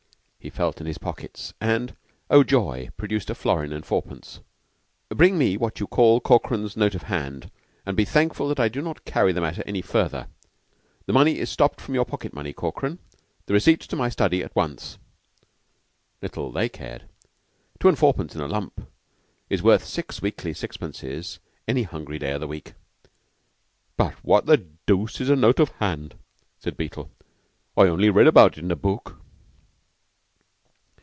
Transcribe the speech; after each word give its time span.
He 0.43 0.49
felt 0.49 0.81
in 0.81 0.87
his 0.87 0.97
pockets, 0.97 1.53
and 1.61 1.95
(oh 2.31 2.43
joy!) 2.43 2.89
produced 2.97 3.29
a 3.29 3.35
florin 3.35 3.71
and 3.71 3.85
fourpence. 3.85 4.39
"Bring 5.09 5.37
me 5.37 5.55
what 5.55 5.79
you 5.79 5.85
call 5.85 6.19
Corkran's 6.19 6.75
note 6.75 6.95
of 6.95 7.03
hand, 7.03 7.51
and 7.85 7.95
be 7.95 8.05
thankful 8.05 8.47
that 8.47 8.59
I 8.59 8.67
do 8.67 8.81
not 8.81 9.05
carry 9.05 9.33
the 9.33 9.39
matter 9.41 9.61
any 9.67 9.83
further. 9.83 10.25
The 11.05 11.13
money 11.13 11.37
is 11.37 11.51
stopped 11.51 11.79
from 11.79 11.93
your 11.93 12.05
pocket 12.05 12.33
money, 12.33 12.53
Corkran. 12.53 12.97
The 13.45 13.53
receipt 13.53 13.81
to 13.81 13.95
my 13.95 14.09
study, 14.09 14.41
at 14.43 14.55
once!" 14.55 14.97
Little 16.23 16.51
they 16.51 16.69
cared! 16.69 17.03
Two 17.79 17.87
and 17.87 17.97
fourpence 17.99 18.33
in 18.33 18.41
a 18.41 18.47
lump 18.47 18.89
is 19.47 19.61
worth 19.61 19.85
six 19.85 20.23
weekly 20.23 20.55
sixpences 20.55 21.37
any 21.67 21.83
hungry 21.83 22.17
day 22.17 22.31
of 22.31 22.41
the 22.41 22.47
week. 22.47 22.73
"But 23.95 24.15
what 24.25 24.47
the 24.47 24.57
dooce 24.87 25.21
is 25.21 25.29
a 25.29 25.35
note 25.35 25.59
of 25.59 25.69
hand?" 25.73 26.15
said 26.57 26.77
Beetle. 26.77 27.11
"I 27.77 27.81
only 27.81 28.09
read 28.09 28.25
about 28.25 28.57
it 28.57 28.63
in 28.63 28.71
a 28.71 28.75
book." 28.75 29.17